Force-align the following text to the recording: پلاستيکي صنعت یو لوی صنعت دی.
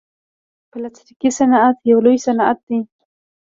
پلاستيکي 0.71 1.29
صنعت 1.39 1.77
یو 1.89 1.99
لوی 2.05 2.17
صنعت 2.25 2.59
دی. 2.67 2.79